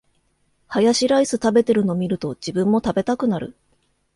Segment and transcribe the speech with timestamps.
[0.65, 3.55] ハヤシライス食べてるの見ると、自分も食べたくなる